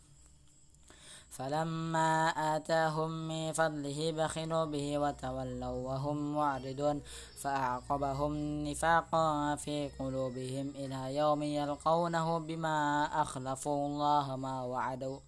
فلما 1.31 2.29
آتاهم 2.55 3.11
من 3.27 3.51
فضله 3.51 4.11
بخلوا 4.11 4.65
به 4.65 4.97
وتولوا 4.97 5.77
وهم 5.87 6.35
معرضون 6.35 7.01
فأعقبهم 7.41 8.33
نفاقا 8.67 9.55
في 9.55 9.89
قلوبهم 9.99 10.73
إلى 10.75 11.15
يوم 11.15 11.43
يلقونه 11.43 12.39
بما 12.39 13.05
أخلفوا 13.21 13.87
الله 13.87 14.35
ما 14.35 14.63
وعدوا. 14.63 15.19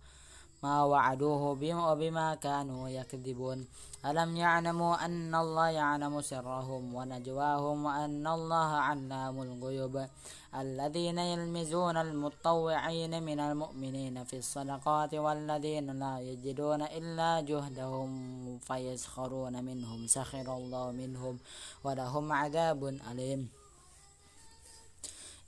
ما 0.63 0.84
وعدوه 0.84 1.41
وبما 1.91 2.36
كانوا 2.36 2.89
يكذبون. 2.89 3.67
ألم 4.06 4.36
يعلموا 4.36 5.06
أن 5.06 5.36
الله 5.36 5.67
يعلم 5.67 6.21
سرهم 6.21 6.95
ونجواهم 6.95 7.86
وأن 7.86 8.28
الله 8.28 8.69
علام 8.88 9.41
الغيوب؟ 9.41 9.95
الذين 10.56 11.17
يلمزون 11.17 11.97
المطوعين 11.97 13.23
من 13.23 13.39
المؤمنين 13.39 14.23
في 14.23 14.38
الصدقات 14.38 15.13
والذين 15.13 15.99
لا 15.99 16.19
يجدون 16.19 16.82
إلا 16.82 17.41
جهدهم 17.41 18.12
فيسخرون 18.60 19.63
منهم. 19.63 20.08
سخر 20.08 20.47
الله 20.58 20.91
منهم 20.91 21.39
ولهم 21.84 22.32
عذاب 22.32 22.82
أليم. 23.12 23.62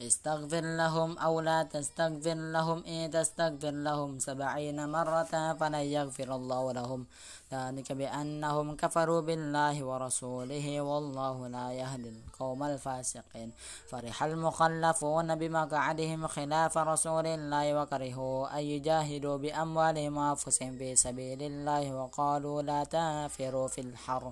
استغفر 0.02 0.62
لهم 0.62 1.18
أو 1.18 1.40
لا 1.40 1.64
تستغفر 1.64 2.34
لهم 2.34 2.84
إن 2.86 3.12
تستغفر 3.12 3.72
لهم 3.72 4.20
سبعين 4.20 4.90
مرة 4.90 5.54
فلن 5.54 5.76
يغفر 5.76 6.36
الله 6.36 6.72
لهم. 6.72 7.06
ذلك 7.52 7.92
بأنهم 7.92 8.76
كفروا 8.76 9.22
بالله 9.22 9.84
ورسوله 9.84 10.82
والله 10.82 11.48
لا 11.48 11.72
يهدي 11.72 12.10
القوم 12.10 12.64
الفاسقين. 12.64 13.52
فرح 13.90 14.24
المخلفون 14.24 15.36
بمقعدهم 15.36 16.28
خلاف 16.28 16.78
رسول 16.78 17.28
الله 17.28 17.82
وكرهوا 17.82 18.60
أن 18.60 18.64
يجاهدوا 18.64 19.38
بأموالهم 19.38 20.18
وأنفسهم 20.18 20.78
في 20.78 20.96
سبيل 20.96 21.44
الله 21.44 21.96
وقالوا 21.96 22.62
لا 22.62 22.84
تنفروا 22.84 23.68
في 23.68 23.82
الحر. 23.82 24.32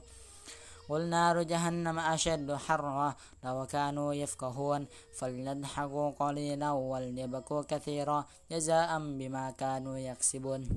قل 0.89 1.01
نار 1.09 1.43
جهنم 1.43 1.99
أشد 1.99 2.55
حرا 2.55 3.15
لو 3.43 3.65
كانوا 3.65 4.13
يفقهون 4.13 4.85
فليضحكوا 5.17 6.11
قليلا 6.19 6.71
وليبكوا 6.71 7.61
كثيرا. 7.61 8.25
جزاء 8.51 8.99
بما 8.99 9.51
كانوا 9.51 9.97
يكسبون. 9.97 10.69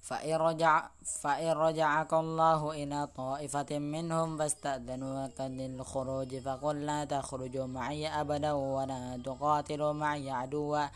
فإن, 0.00 0.34
رجع 0.34 0.88
فإن 1.22 1.52
رجعك 1.52 2.12
الله 2.12 2.70
إلى 2.72 3.08
طائفة 3.16 3.78
منهم 3.78 4.38
فاستأذنوك 4.38 5.40
للخروج 5.40 6.36
فقل 6.38 6.86
لا 6.86 7.04
تخرجوا 7.04 7.66
معي 7.66 8.08
أبدا 8.20 8.52
ولا 8.52 9.20
تقاتلوا 9.24 9.92
معي 9.92 10.30
عدوا. 10.30 10.86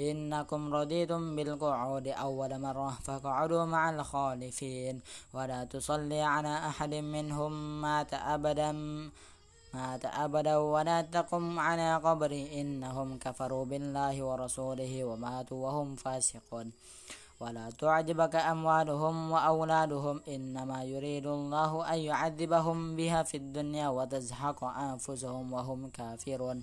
إنكم 0.00 0.74
رضيتم 0.74 1.36
بالقعود 1.36 2.06
أول 2.08 2.60
مرة 2.60 2.90
فاقعدوا 3.04 3.64
مع 3.64 3.90
الخالفين 3.90 5.00
ولا 5.34 5.64
تصلي 5.64 6.22
على 6.22 6.54
أحد 6.68 6.94
منهم 6.94 7.80
مات 7.80 8.14
أبدا 8.14 8.72
مات 9.74 10.04
أبدا 10.04 10.56
ولا 10.56 11.02
تقم 11.02 11.58
على 11.58 11.96
قبري 11.96 12.60
إنهم 12.60 13.18
كفروا 13.18 13.64
بالله 13.64 14.22
ورسوله 14.22 15.04
وماتوا 15.04 15.58
وهم 15.64 15.96
فاسقون. 15.96 16.72
ولا 17.40 17.70
تعجبك 17.70 18.36
أموالهم 18.36 19.32
وأولادهم 19.32 20.20
إنما 20.28 20.84
يريد 20.84 21.26
الله 21.26 21.92
أن 21.92 21.98
يعذبهم 21.98 22.96
بها 22.96 23.22
في 23.22 23.36
الدنيا 23.36 23.88
وتزهق 23.88 24.64
أنفسهم 24.64 25.52
وهم 25.52 25.90
كافرون. 25.90 26.62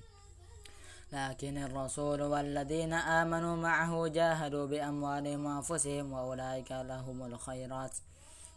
لكن 1.11 1.57
الرسول 1.57 2.21
والذين 2.21 2.93
آمنوا 2.93 3.55
معه 3.55 4.07
جاهدوا 4.07 4.65
بأموالهم 4.65 5.45
وأنفسهم 5.45 6.13
وأولئك 6.13 6.71
لهم 6.71 7.23
الخيرات. 7.23 7.97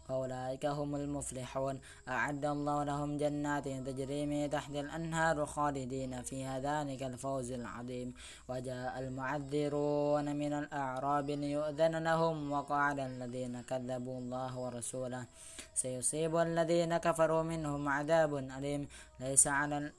وأولئك 0.09 0.65
هم 0.65 0.95
المفلحون. 0.95 1.79
أعد 2.07 2.45
الله 2.45 2.83
لهم 2.83 3.17
جنات 3.17 3.67
تجري 3.67 4.25
من 4.25 4.49
تحت 4.49 4.71
الأنهار 4.71 5.45
خالدين 5.45 6.21
فيها. 6.21 6.59
ذلك 6.59 7.03
الفوز 7.03 7.51
العظيم. 7.51 8.13
وجاء 8.49 8.99
المعذرون 8.99 10.35
من 10.35 10.53
الأعراب 10.53 11.29
ليؤذن 11.29 12.03
لهم 12.03 12.51
وقعد 12.51 12.99
الذين 12.99 13.61
كذبوا 13.61 14.17
الله 14.19 14.59
ورسوله 14.59 15.25
سيصيب 15.73 16.37
الذين 16.37 16.97
كفروا 16.97 17.43
منهم 17.43 17.89
عذاب 17.89 18.35
أليم. 18.35 18.87
ليس 19.19 19.47
على 19.47 19.91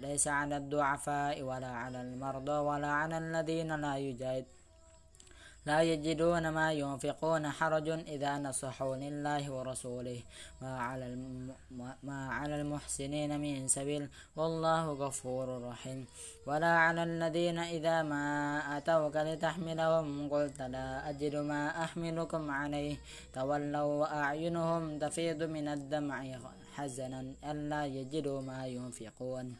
ليس 0.00 0.28
على 0.28 0.56
الضعفاء 0.56 1.42
ولا 1.42 1.66
على 1.66 2.00
المرضى 2.00 2.52
ولا 2.52 2.86
على 2.86 3.18
الذين 3.18 3.70
لا 3.80 3.96
يجاهد 3.98 4.46
لا 5.66 5.82
يجدون 5.82 6.48
ما 6.48 6.72
ينفقون 6.72 7.50
حرج 7.50 7.88
إذا 7.88 8.38
نصحوا 8.38 8.96
لله 8.96 9.50
ورسوله. 9.50 10.20
ما 10.62 10.78
على. 10.78 11.06
ما 12.02 12.28
على 12.28 12.60
المحسنين 12.60 13.40
من 13.40 13.68
سبيل. 13.68 14.08
والله 14.36 14.84
غفور 14.92 15.62
رحيم. 15.68 16.06
ولا 16.46 16.72
على 16.84 17.02
الذين 17.02 17.58
إذا 17.58 18.02
ما 18.02 18.26
أتوك 18.78 19.16
لتحملهم 19.16 20.28
قلت 20.28 20.62
لا 20.62 21.10
أجد 21.10 21.34
ما 21.36 21.84
أحملكم 21.84 22.50
عليه. 22.50 22.96
تولوا 23.34 23.94
وأعينهم 24.00 24.98
تفيض 24.98 25.42
من 25.42 25.68
الدمع 25.68 26.38
حزنا 26.74 27.20
ألا 27.50 27.86
يجدوا 27.86 28.40
ما 28.40 28.66
ينفقون. 28.66 29.56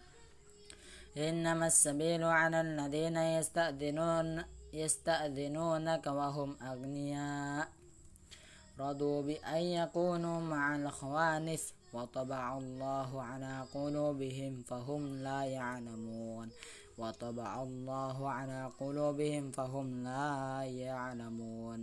إنما 1.17 1.67
السبيل 1.67 2.23
على 2.25 2.61
الذين 2.61 3.17
يستأذنون 3.17 4.45
يستأذنونك 4.77 6.07
وهم 6.07 6.57
أغنياء. 6.63 7.69
رضوا 8.81 9.23
بأن 9.23 9.63
يكونوا 9.81 10.41
مع 10.41 10.77
الخوانف 10.77 11.73
وطبع 11.93 12.59
الله 12.59 13.23
على 13.23 13.65
قلوبهم 13.75 14.63
فهم 14.63 15.03
لا 15.23 15.41
يعلمون. 15.45 16.49
وطبع 16.99 17.63
الله 17.63 18.17
على 18.31 18.71
قلوبهم 18.81 19.45
فهم 19.51 20.05
لا 20.05 20.63
يعلمون. 20.65 21.67